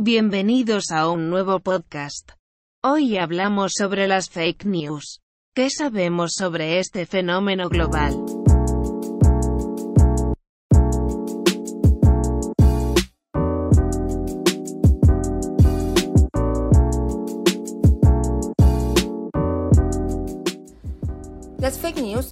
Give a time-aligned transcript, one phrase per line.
[0.00, 2.30] Bienvenidos a un nuevo podcast.
[2.84, 5.22] Hoy hablamos sobre las fake news.
[5.56, 8.14] ¿Qué sabemos sobre este fenómeno global?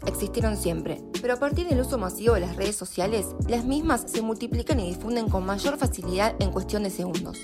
[0.07, 4.23] Existieron siempre, pero a partir del uso masivo de las redes sociales, las mismas se
[4.23, 7.39] multiplican y difunden con mayor facilidad en cuestión de segundos.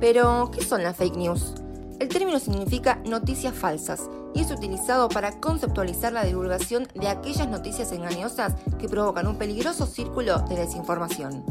[0.00, 1.54] Pero, ¿qué son las fake news?
[2.00, 7.92] El término significa noticias falsas y es utilizado para conceptualizar la divulgación de aquellas noticias
[7.92, 11.44] engañosas que provocan un peligroso círculo de desinformación.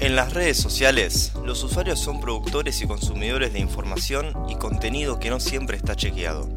[0.00, 5.28] En las redes sociales, los usuarios son productores y consumidores de información y contenido que
[5.28, 6.48] no siempre está chequeado.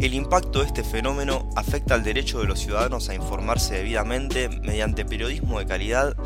[0.00, 5.04] El impacto de este fenómeno afecta al derecho de los ciudadanos a informarse debidamente mediante
[5.04, 6.16] periodismo de calidad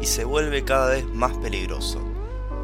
[0.00, 2.00] y se vuelve cada vez más peligroso,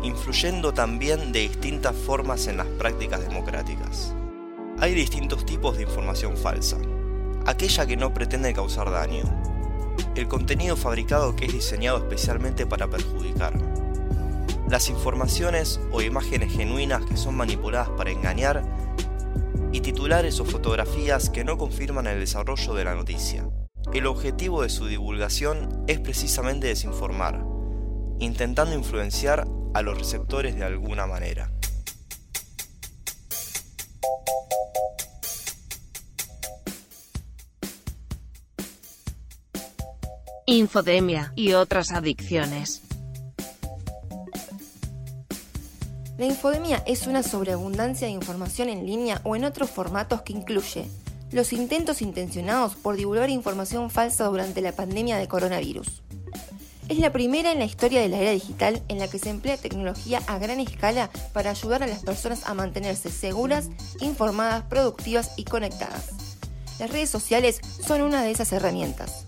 [0.03, 4.15] influyendo también de distintas formas en las prácticas democráticas.
[4.79, 6.79] Hay distintos tipos de información falsa.
[7.47, 9.25] Aquella que no pretende causar daño,
[10.15, 13.55] el contenido fabricado que es diseñado especialmente para perjudicar.
[14.69, 18.63] Las informaciones o imágenes genuinas que son manipuladas para engañar
[19.73, 23.49] y titulares o fotografías que no confirman el desarrollo de la noticia.
[23.93, 27.45] El objetivo de su divulgación es precisamente desinformar,
[28.19, 31.53] intentando influenciar a los receptores de alguna manera.
[40.47, 42.83] Infodemia y otras adicciones.
[46.21, 50.85] La infodemia es una sobreabundancia de información en línea o en otros formatos que incluye
[51.33, 56.03] los intentos intencionados por divulgar información falsa durante la pandemia de coronavirus.
[56.91, 59.57] Es la primera en la historia de la era digital en la que se emplea
[59.57, 63.71] tecnología a gran escala para ayudar a las personas a mantenerse seguras,
[64.03, 66.11] informadas, productivas y conectadas.
[66.79, 69.25] Las redes sociales son una de esas herramientas.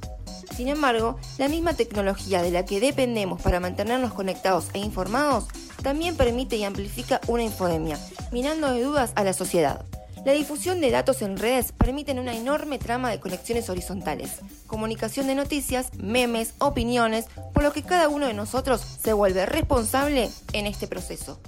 [0.55, 5.47] Sin embargo, la misma tecnología de la que dependemos para mantenernos conectados e informados
[5.83, 7.99] también permite y amplifica una infodemia,
[8.31, 9.85] minando de dudas a la sociedad.
[10.25, 14.39] La difusión de datos en redes permite una enorme trama de conexiones horizontales,
[14.69, 20.31] comunicación de noticias, memes, opiniones, por lo que cada uno de nosotros se vuelve responsable
[20.53, 21.41] en este proceso.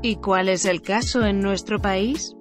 [0.00, 2.34] ¿Y cuál es el caso en nuestro país?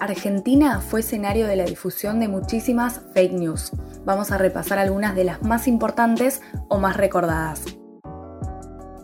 [0.00, 3.72] Argentina fue escenario de la difusión de muchísimas fake news.
[4.08, 7.62] Vamos a repasar algunas de las más importantes o más recordadas.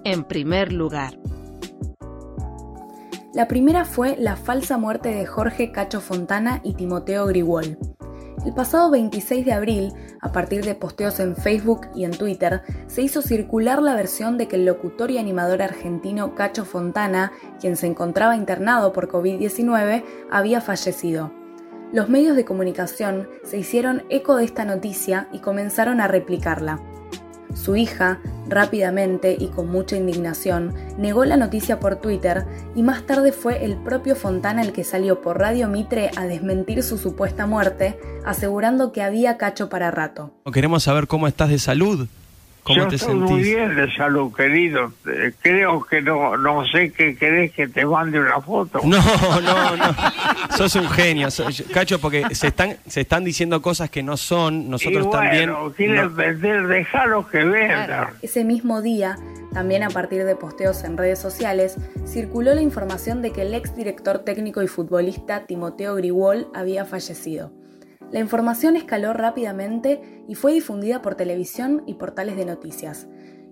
[0.02, 1.18] En primer lugar,
[3.34, 7.76] la primera fue la falsa muerte de Jorge Cacho Fontana y Timoteo Grigol.
[8.46, 9.92] El pasado 26 de abril,
[10.22, 14.48] a partir de posteos en Facebook y en Twitter, se hizo circular la versión de
[14.48, 20.62] que el locutor y animador argentino Cacho Fontana, quien se encontraba internado por COVID-19, había
[20.62, 21.43] fallecido.
[21.94, 26.80] Los medios de comunicación se hicieron eco de esta noticia y comenzaron a replicarla.
[27.54, 28.18] Su hija,
[28.48, 33.76] rápidamente y con mucha indignación, negó la noticia por Twitter y más tarde fue el
[33.76, 37.96] propio Fontana el que salió por Radio Mitre a desmentir su supuesta muerte,
[38.26, 40.32] asegurando que había cacho para rato.
[40.52, 42.08] Queremos saber cómo estás de salud.
[42.64, 43.30] ¿Cómo Yo te estoy sentís?
[43.30, 44.90] muy bien de salud, querido.
[45.06, 48.80] Eh, Creo que no, no sé qué querés que te mande una foto.
[48.84, 48.96] No,
[49.42, 49.94] no, no.
[50.56, 51.28] Sos un genio,
[51.74, 54.70] Cacho, porque se están, se están diciendo cosas que no son.
[54.70, 55.52] Nosotros y también.
[55.52, 58.08] bueno, quieren no- vender, dejalos que vendan.
[58.22, 59.16] Ese mismo día,
[59.52, 61.76] también a partir de posteos en redes sociales,
[62.06, 67.52] circuló la información de que el ex director técnico y futbolista Timoteo Grigol había fallecido.
[68.14, 73.08] La información escaló rápidamente y fue difundida por televisión y portales de noticias.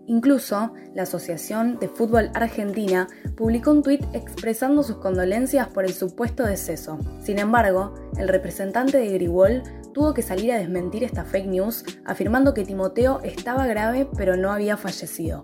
[0.06, 6.44] Incluso, la Asociación de Fútbol Argentina publicó un tuit expresando sus condolencias por el supuesto
[6.44, 7.00] deceso.
[7.20, 12.54] Sin embargo, el representante de Grigol tuvo que salir a desmentir esta fake news, afirmando
[12.54, 15.42] que Timoteo estaba grave pero no había fallecido.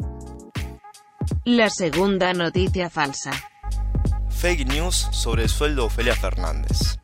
[1.44, 3.32] la segunda noticia falsa.
[4.28, 6.97] Fake news sobre el sueldo de Ofelia Fernández.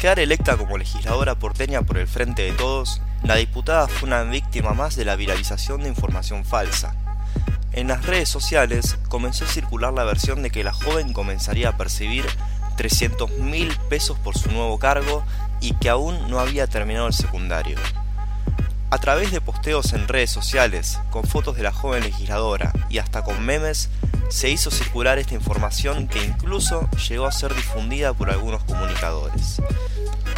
[0.00, 4.72] Quedar electa como legisladora porteña por el Frente de Todos, la diputada fue una víctima
[4.72, 6.94] más de la viralización de información falsa.
[7.72, 11.76] En las redes sociales comenzó a circular la versión de que la joven comenzaría a
[11.76, 12.24] percibir
[12.78, 15.22] 300 mil pesos por su nuevo cargo
[15.60, 17.76] y que aún no había terminado el secundario.
[18.88, 23.22] A través de posteos en redes sociales, con fotos de la joven legisladora y hasta
[23.22, 23.90] con memes,
[24.30, 29.60] se hizo circular esta información que incluso llegó a ser difundida por algunos comunicadores.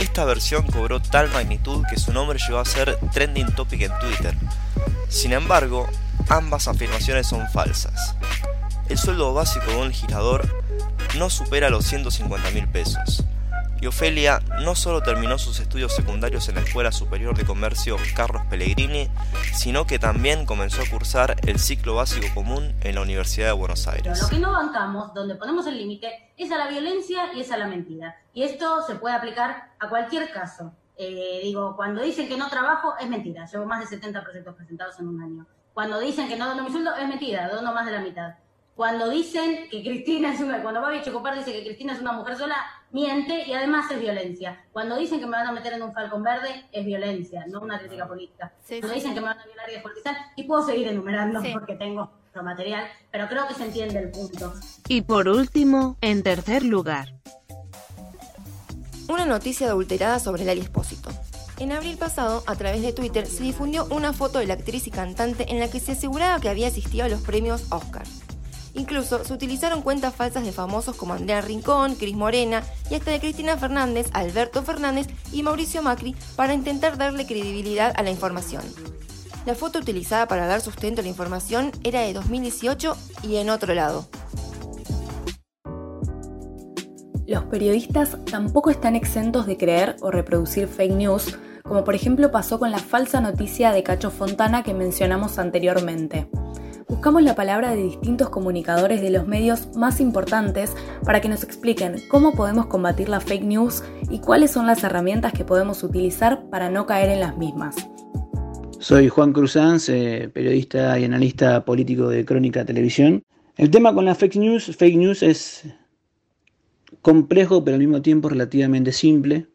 [0.00, 4.36] Esta versión cobró tal magnitud que su nombre llegó a ser trending topic en Twitter.
[5.08, 5.86] Sin embargo,
[6.28, 8.16] ambas afirmaciones son falsas.
[8.88, 10.48] El sueldo básico de un legislador
[11.16, 13.24] no supera los 150 mil pesos.
[13.82, 18.42] Y Ofelia no solo terminó sus estudios secundarios en la Escuela Superior de Comercio Carlos
[18.48, 19.10] Pellegrini,
[19.56, 23.88] sino que también comenzó a cursar el ciclo básico común en la Universidad de Buenos
[23.88, 24.22] Aires.
[24.22, 27.56] Lo que no bancamos, donde ponemos el límite, es a la violencia y es a
[27.56, 28.14] la mentira.
[28.32, 30.72] Y esto se puede aplicar a cualquier caso.
[30.96, 33.46] Eh, digo, cuando dicen que no trabajo, es mentira.
[33.46, 35.46] Llevo más de 70 proyectos presentados en un año.
[35.74, 38.34] Cuando dicen que no dono mi sueldo, es mentira, dono más de la mitad.
[38.76, 42.36] Cuando dicen que Cristina es una, cuando Babi Chocopar dice que Cristina es una mujer
[42.36, 42.56] sola,
[42.92, 44.64] miente y además es violencia.
[44.72, 47.78] Cuando dicen que me van a meter en un falcón verde, es violencia, no una
[47.78, 48.52] crítica política.
[48.68, 52.10] Cuando dicen que me van a violar y despolitizar, y puedo seguir enumerando porque tengo
[52.28, 54.52] otro material, pero creo que se entiende el punto.
[54.88, 57.14] Y por último, en tercer lugar.
[59.08, 61.10] Una noticia adulterada sobre Lali Espósito.
[61.58, 64.90] En abril pasado, a través de Twitter, se difundió una foto de la actriz y
[64.90, 68.04] cantante en la que se aseguraba que había asistido a los premios Oscar.
[68.74, 73.20] Incluso se utilizaron cuentas falsas de famosos como Andrea Rincón, Cris Morena y hasta de
[73.20, 78.62] Cristina Fernández, Alberto Fernández y Mauricio Macri para intentar darle credibilidad a la información.
[79.44, 83.74] La foto utilizada para dar sustento a la información era de 2018 y en otro
[83.74, 84.08] lado.
[87.26, 92.58] Los periodistas tampoco están exentos de creer o reproducir fake news, como por ejemplo pasó
[92.58, 96.28] con la falsa noticia de Cacho Fontana que mencionamos anteriormente
[96.92, 101.96] buscamos la palabra de distintos comunicadores de los medios más importantes para que nos expliquen
[102.10, 106.68] cómo podemos combatir la fake news y cuáles son las herramientas que podemos utilizar para
[106.68, 107.76] no caer en las mismas.
[108.78, 113.22] Soy Juan Cruzanz, eh, periodista y analista político de Crónica Televisión.
[113.56, 115.64] El tema con la fake news, fake news es
[117.00, 119.46] complejo pero al mismo tiempo relativamente simple.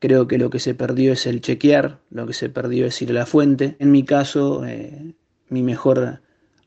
[0.00, 3.10] Creo que lo que se perdió es el chequear, lo que se perdió es ir
[3.12, 3.74] a la fuente.
[3.78, 5.14] En mi caso, eh,
[5.48, 6.20] mi mejor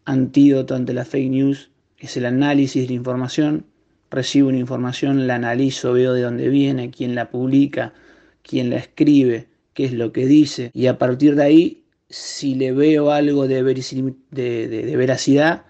[0.05, 1.71] antídoto ante la fake news
[2.01, 3.65] es el análisis de la información.
[4.09, 7.93] Recibo una información, la analizo, veo de dónde viene, quién la publica,
[8.41, 10.71] quién la escribe, qué es lo que dice.
[10.73, 15.65] Y a partir de ahí, si le veo algo de, de, veracidad,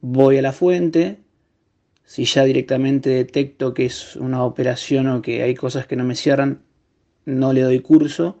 [0.00, 1.20] voy a la fuente.
[2.04, 6.16] Si ya directamente detecto que es una operación o que hay cosas que no me
[6.16, 6.62] cierran,
[7.24, 8.38] no le doy curso.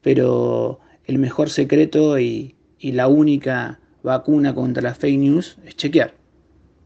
[0.00, 6.14] Pero el mejor secreto y, y la única vacuna contra las fake news es chequear.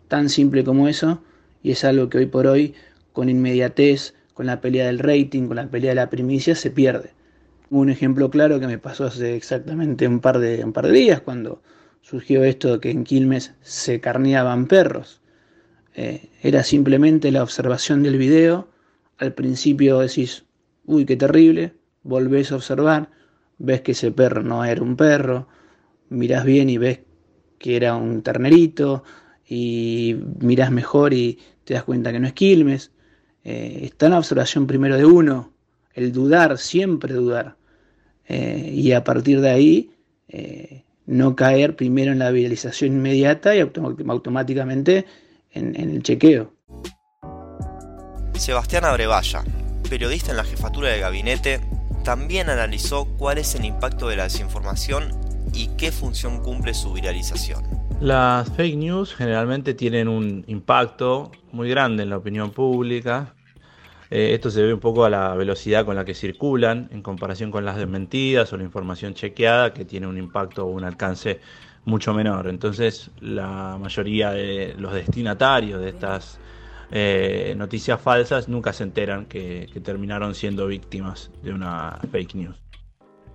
[0.08, 1.22] Tan simple como eso,
[1.62, 2.74] y es algo que hoy por hoy,
[3.12, 7.14] con inmediatez, con la pelea del rating, con la pelea de la primicia, se pierde.
[7.70, 11.20] Un ejemplo claro que me pasó hace exactamente un par de, un par de días,
[11.20, 11.62] cuando
[12.02, 15.20] surgió esto de que en Quilmes se carneaban perros.
[15.94, 18.68] Eh, era simplemente la observación del video.
[19.18, 20.44] Al principio decís,
[20.84, 21.72] uy, qué terrible,
[22.02, 23.10] volvés a observar,
[23.58, 25.48] ves que ese perro no era un perro,
[26.08, 27.00] mirás bien y ves
[27.58, 29.04] que era un ternerito
[29.48, 32.90] y mirás mejor y te das cuenta que no es Quilmes.
[33.44, 35.52] Eh, está en la observación primero de uno,
[35.94, 37.56] el dudar, siempre dudar.
[38.28, 39.90] Eh, y a partir de ahí,
[40.28, 45.06] eh, no caer primero en la viralización inmediata y automáticamente
[45.52, 46.52] en, en el chequeo.
[48.34, 49.44] Sebastián Abrevaya,
[49.88, 51.60] periodista en la jefatura de gabinete,
[52.04, 55.25] también analizó cuál es el impacto de la desinformación
[55.56, 57.64] y qué función cumple su viralización.
[58.00, 63.34] Las fake news generalmente tienen un impacto muy grande en la opinión pública.
[64.10, 67.50] Eh, esto se debe un poco a la velocidad con la que circulan en comparación
[67.50, 71.40] con las desmentidas o la información chequeada que tiene un impacto o un alcance
[71.86, 72.48] mucho menor.
[72.48, 76.38] Entonces la mayoría de los destinatarios de estas
[76.90, 82.65] eh, noticias falsas nunca se enteran que terminaron siendo víctimas de una fake news.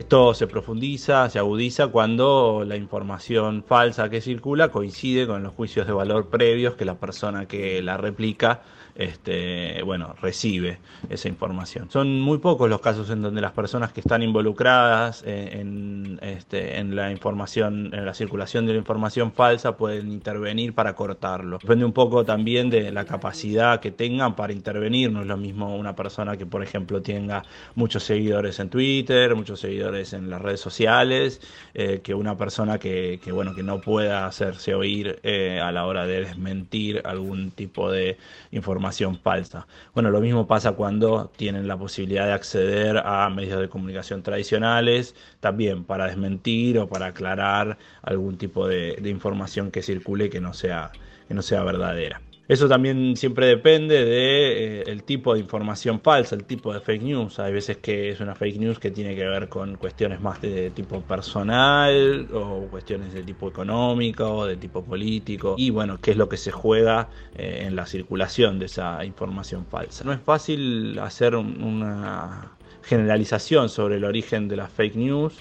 [0.01, 5.86] Esto se profundiza, se agudiza cuando la información falsa que circula coincide con los juicios
[5.86, 8.63] de valor previos que la persona que la replica
[8.96, 10.79] este, bueno, recibe
[11.10, 11.89] esa información.
[11.89, 16.96] Son muy pocos los casos en donde las personas que están involucradas en, este, en
[16.96, 21.60] la información, en la circulación de la información falsa pueden intervenir para cortarlo.
[21.62, 25.12] Depende un poco también de la capacidad que tengan para intervenir.
[25.12, 27.43] No es lo mismo una persona que, por ejemplo, tenga
[27.75, 31.41] muchos seguidores en Twitter, muchos seguidores en las redes sociales,
[31.74, 36.05] eh, que una persona que, bueno, que no pueda hacerse oír eh, a la hora
[36.05, 38.17] de desmentir algún tipo de
[38.51, 39.67] información falsa.
[39.93, 45.15] Bueno, lo mismo pasa cuando tienen la posibilidad de acceder a medios de comunicación tradicionales,
[45.39, 50.91] también para desmentir o para aclarar algún tipo de, información que circule que no sea,
[51.27, 52.21] que no sea verdadera.
[52.48, 57.39] Eso también siempre depende de eh, tipo de información falsa, el tipo de fake news.
[57.39, 60.69] Hay veces que es una fake news que tiene que ver con cuestiones más de
[60.71, 65.55] tipo personal o cuestiones de tipo económico o de tipo político.
[65.57, 69.65] Y bueno, qué es lo que se juega eh, en la circulación de esa información
[69.65, 70.03] falsa.
[70.03, 72.51] No es fácil hacer una
[72.83, 75.36] generalización sobre el origen de las fake news.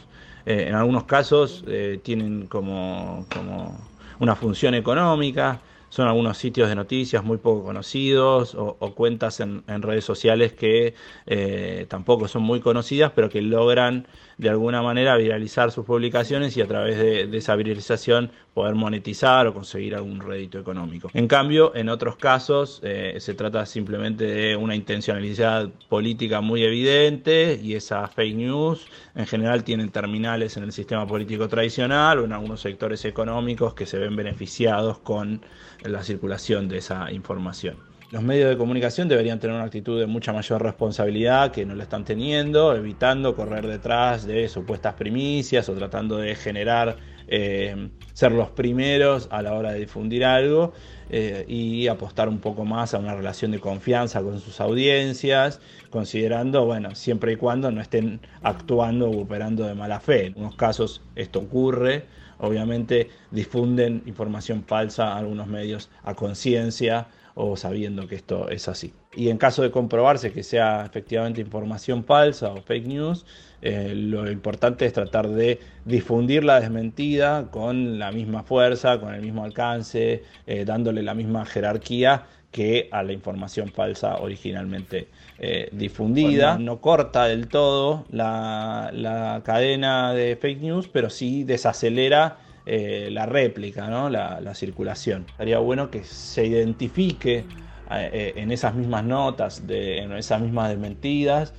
[0.47, 1.65] Eh, en algunos casos
[2.03, 3.79] tienen como, como
[4.21, 10.05] una función económica son algunos sitios de noticias muy poco conocidos o, cuentas en, redes
[10.05, 10.95] sociales que
[11.27, 14.07] eh, tampoco son muy conocidas, pero que logran
[14.39, 19.53] de alguna manera viralizar sus publicaciones y a través de, esa viralización poder monetizar o
[19.53, 21.11] conseguir algún rédito económico.
[21.13, 27.61] En cambio, en otros casos eh, se trata simplemente de una intencionalidad política muy evidente
[27.63, 32.33] y esas fake news en general tienen terminales en el sistema político tradicional o en
[32.33, 35.43] algunos sectores económicos que se ven beneficiados con
[35.83, 37.91] la circulación de esa información.
[38.11, 41.85] Los medios de comunicación deberían tener una actitud de mucha mayor responsabilidad que no la
[41.85, 46.97] están teniendo, evitando correr detrás de supuestas primicias o tratando de generar,
[47.29, 50.73] eh, ser los primeros a la hora de difundir algo
[51.09, 55.61] eh, y apostar un poco más a una relación de confianza con sus audiencias,
[55.91, 60.27] considerando, bueno, siempre y cuando no estén actuando o operando de mala fe.
[60.27, 62.07] En unos casos esto ocurre,
[62.41, 68.93] obviamente difunden información falsa a algunos medios a conciencia o sabiendo que esto es así.
[69.15, 73.25] Y en caso de comprobarse que sea efectivamente información falsa o fake news,
[73.63, 79.23] eh, lo importante es tratar de difundir la desmentida con la misma fuerza, con el
[79.23, 86.59] mismo alcance, eh, dándole la misma jerarquía que a la información falsa originalmente eh, difundida.
[86.59, 93.27] No corta del todo la, la cadena de fake news, pero sí desacelera eh, la
[93.27, 94.11] réplica, ¿no?
[94.11, 95.25] la, circulación.
[95.31, 97.45] Estaría bueno que se identifique
[97.91, 101.55] eh, en esas mismas notas, de, en esas mismas desmentidas,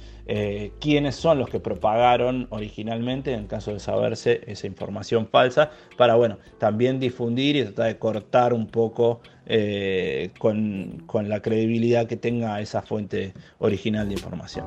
[0.80, 6.38] quiénes son los que propagaron originalmente, en caso de saberse esa información falsa, para bueno,
[6.58, 9.22] también difundir y tratar de cortar un poco
[10.40, 14.66] con, con la credibilidad que tenga esa fuente original de información.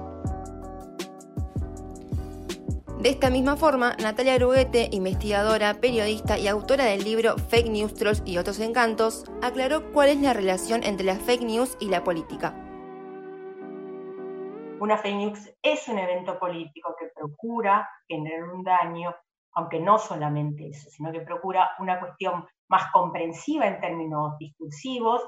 [3.05, 8.23] De esta misma forma, Natalia Gruguete, investigadora, periodista y autora del libro Fake News, Trolls
[8.25, 12.64] y otros encantos, aclaró cuál es la relación entre las fake news y la política.
[14.85, 19.15] Una fake es un evento político que procura generar un daño,
[19.55, 25.23] aunque no solamente eso, sino que procura una cuestión más comprensiva en términos discursivos,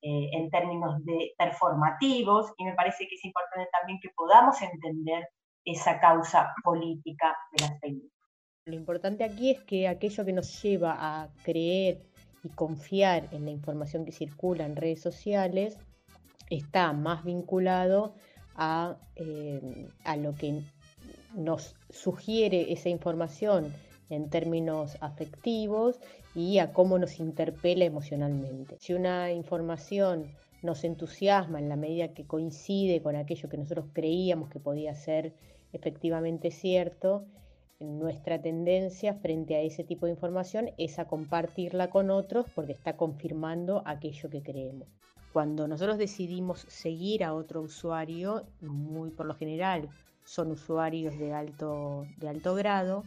[0.00, 5.28] eh, en términos de performativos, y me parece que es importante también que podamos entender
[5.62, 8.02] esa causa política de las fake
[8.64, 12.00] Lo importante aquí es que aquello que nos lleva a creer
[12.42, 15.78] y confiar en la información que circula en redes sociales
[16.48, 18.14] está más vinculado
[18.56, 20.62] a, eh, a lo que
[21.34, 23.72] nos sugiere esa información
[24.10, 25.98] en términos afectivos
[26.34, 28.76] y a cómo nos interpela emocionalmente.
[28.78, 30.26] Si una información
[30.62, 35.32] nos entusiasma en la medida que coincide con aquello que nosotros creíamos que podía ser
[35.72, 37.24] efectivamente cierto,
[37.82, 42.96] nuestra tendencia frente a ese tipo de información es a compartirla con otros porque está
[42.96, 44.88] confirmando aquello que creemos.
[45.32, 49.88] Cuando nosotros decidimos seguir a otro usuario, muy por lo general
[50.24, 53.04] son usuarios de alto, de alto grado,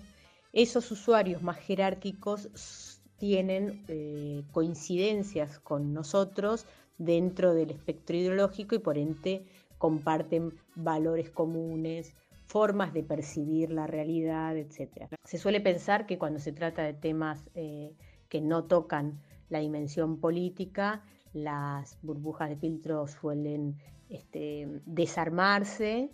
[0.51, 6.65] esos usuarios más jerárquicos tienen eh, coincidencias con nosotros
[6.97, 9.45] dentro del espectro ideológico y por ende
[9.77, 12.13] comparten valores comunes,
[12.47, 15.07] formas de percibir la realidad, etc.
[15.23, 17.95] Se suele pensar que cuando se trata de temas eh,
[18.29, 23.77] que no tocan la dimensión política, las burbujas de filtro suelen
[24.09, 26.11] este, desarmarse,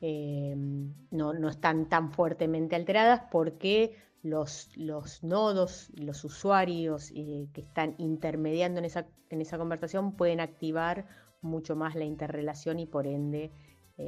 [0.00, 0.54] eh,
[1.10, 8.78] no, están tan fuertemente alteradas porque los, los nodos, los usuarios eh, que están intermediando
[8.78, 11.06] en esa, en esa conversación pueden activar
[11.40, 13.52] mucho más la interrelación y por ende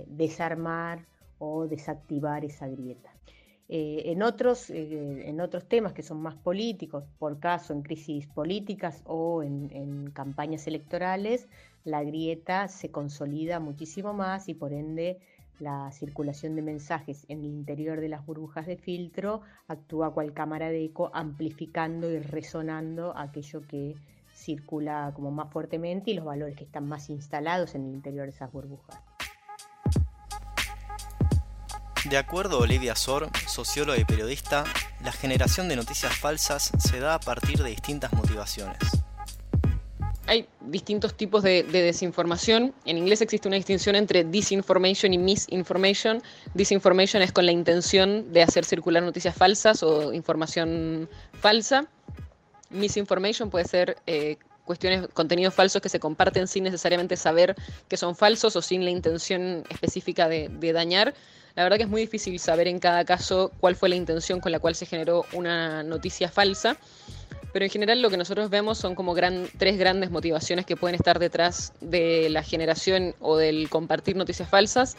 [0.09, 1.07] desarmar
[1.39, 3.11] o desactivar esa grieta.
[3.69, 8.29] Eh, en, otros, eh, en otros temas que son más políticos, por caso en crisis
[8.29, 11.49] políticas o en, campañas electorales,
[11.85, 15.19] la grieta se consolida muchísimo más y por ende
[15.59, 20.69] la circulación de mensajes en el interior de las burbujas de filtro actúa cual cámara
[20.69, 23.97] de eco amplificando y resonando aquello que
[24.33, 28.33] circula como más fuertemente y los valores que están más instalados en el interior de
[28.33, 29.16] esas burbujas.
[32.09, 34.63] De acuerdo a Olivia Sor, socióloga y periodista,
[35.03, 38.79] la generación de noticias falsas se da a partir de distintas motivaciones.
[40.29, 42.73] hay distintos tipos de, desinformación.
[42.85, 46.23] En inglés existe una distinción entre disinformation y misinformation.
[46.55, 51.09] Disinformation es con la intención de hacer circular noticias falsas o información
[51.41, 51.87] falsa.
[52.71, 57.57] Misinformation puede ser eh, cuestiones, contenidos falsos que se comparten sin necesariamente saber
[57.89, 61.13] que son falsos o sin la intención específica de dañar.
[61.57, 64.53] La verdad que es muy difícil saber en cada caso cuál fue la intención con
[64.53, 66.77] la cual se generó una noticia falsa
[67.57, 69.15] pero en general lo que nosotros vemos son como
[69.57, 74.95] tres grandes motivaciones que pueden estar detrás de la generación o del compartir noticias falsas.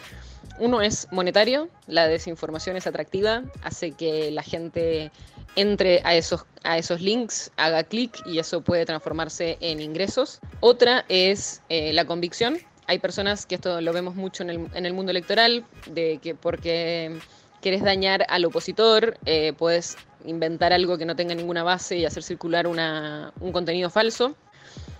[0.57, 5.11] Uno es monetario, la desinformación es atractiva, hace que la gente
[5.55, 10.39] entre a esos, links, haga clic y eso puede transformarse en ingresos.
[10.59, 12.57] Otra es eh, la convicción.
[12.87, 17.19] Hay personas que esto lo vemos mucho en el, el mundo electoral, de que porque
[17.61, 22.23] quieres dañar al opositor, eh, puedes inventar algo que no tenga ninguna base y hacer
[22.23, 24.35] circular un contenido falso.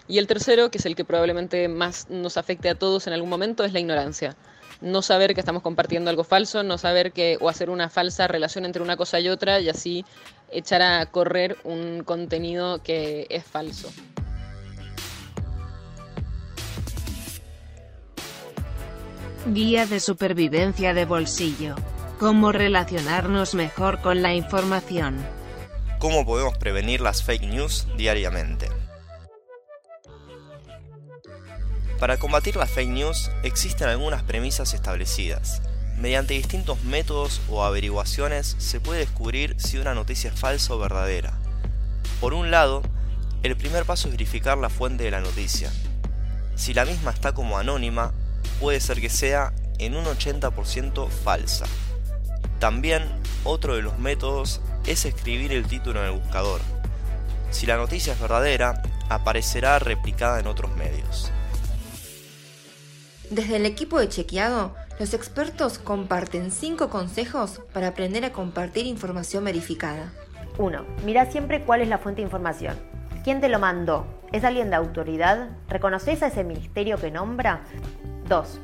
[0.08, 3.29] Y el tercero, que es el que probablemente más nos afecte a todos en algún
[3.29, 4.36] momento, es la ignorancia.
[4.79, 8.63] No saber que estamos compartiendo algo falso, no saber que o hacer una falsa relación
[8.63, 10.06] entre una cosa y otra y así
[10.51, 13.89] echar a correr un contenido que es falso.
[19.54, 21.75] Guía de supervivencia de bolsillo.
[22.20, 25.25] Cómo relacionarnos mejor con la información.
[26.00, 28.68] Cómo podemos prevenir las fake news diariamente.
[31.98, 35.62] Para combatir las fake news existen algunas premisas establecidas.
[35.98, 41.39] Mediante distintos métodos o averiguaciones se puede descubrir si una noticia es falsa o verdadera.
[42.20, 42.82] Por un lado,
[43.44, 45.72] el primer paso es verificar la fuente de la noticia.
[46.56, 48.13] Si la misma está como anónima,
[48.60, 51.66] puede ser que sea en un 80% falsa.
[52.60, 53.04] También
[53.44, 56.62] otro de los métodos es escribir el título en el buscador.
[57.51, 61.32] Si la noticia es verdadera, aparecerá replicada en otros medios.
[63.30, 69.44] Desde el equipo de Chequeado, los expertos comparten 5 consejos para aprender a compartir información
[69.44, 70.12] verificada.
[70.58, 70.86] 1.
[71.06, 72.77] Mira siempre cuál es la fuente de información.
[73.24, 74.07] ¿Quién te lo mandó?
[74.31, 75.50] ¿Es alguien de autoridad?
[75.70, 77.64] ¿Reconoces a ese ministerio que nombra?
[78.27, 78.61] 2.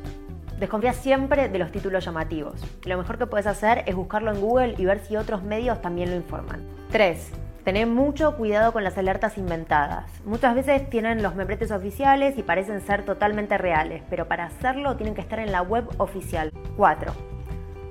[0.59, 2.61] Desconfía siempre de los títulos llamativos.
[2.85, 6.09] Lo mejor que puedes hacer es buscarlo en Google y ver si otros medios también
[6.09, 6.61] lo informan.
[6.91, 7.31] 3.
[7.63, 10.09] Tener mucho cuidado con las alertas inventadas.
[10.25, 15.15] Muchas veces tienen los membretes oficiales y parecen ser totalmente reales, pero para hacerlo tienen
[15.15, 16.51] que estar en la web oficial.
[16.75, 17.13] 4.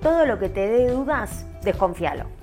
[0.03, 2.42] Todo lo que te dé dudas, desconfíalo.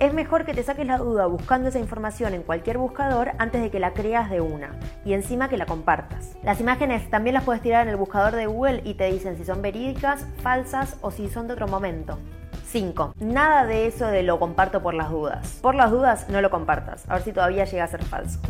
[0.00, 3.70] Es mejor que te saques la duda buscando esa información en cualquier buscador antes de
[3.70, 4.70] que la creas de una
[5.04, 6.38] y encima que la compartas.
[6.42, 9.44] Las imágenes también las puedes tirar en el buscador de Google y te dicen si
[9.44, 12.18] son verídicas, falsas o si son de otro momento.
[12.64, 13.16] 5.
[13.20, 15.58] Nada de eso de lo comparto por las dudas.
[15.60, 18.40] Por las dudas no lo compartas, a ver si todavía llega a ser falso.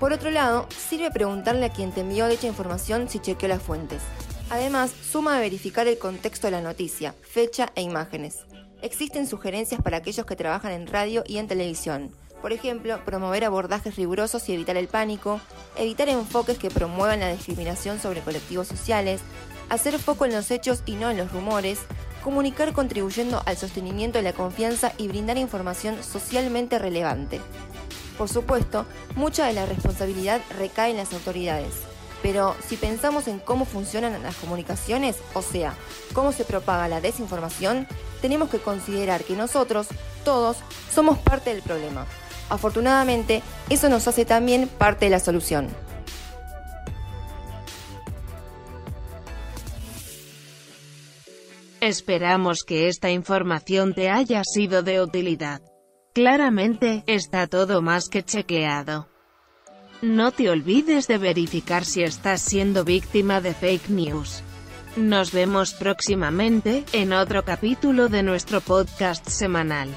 [0.00, 4.00] Por otro lado, sirve preguntarle a quien te envió dicha información si chequeó las fuentes.
[4.48, 8.38] Además, suma a verificar el contexto de la noticia, fecha e imágenes.
[8.80, 12.12] Existen sugerencias para aquellos que trabajan en radio y en televisión.
[12.40, 15.38] Por ejemplo, promover abordajes rigurosos y evitar el pánico,
[15.76, 19.20] evitar enfoques que promuevan la discriminación sobre colectivos sociales,
[19.68, 21.80] hacer foco en los hechos y no en los rumores,
[22.24, 27.38] comunicar contribuyendo al sostenimiento de la confianza y brindar información socialmente relevante.
[28.20, 28.84] Por supuesto,
[29.16, 31.72] mucha de la responsabilidad recae en las autoridades.
[32.22, 35.72] Pero si pensamos en cómo funcionan las comunicaciones, o sea,
[36.12, 37.88] cómo se propaga la desinformación,
[38.20, 39.86] tenemos que considerar que nosotros,
[40.22, 40.58] todos,
[40.92, 42.04] somos parte del problema.
[42.50, 45.68] Afortunadamente, eso nos hace también parte de la solución.
[51.80, 55.62] Esperamos que esta información te haya sido de utilidad.
[56.20, 59.08] Claramente, está todo más que chequeado.
[60.02, 64.42] No te olvides de verificar si estás siendo víctima de fake news.
[64.96, 69.88] Nos vemos próximamente, en otro capítulo de nuestro podcast semanal.